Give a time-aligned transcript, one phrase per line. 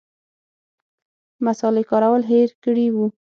[1.45, 3.05] مصالې کارول هېر کړي وو.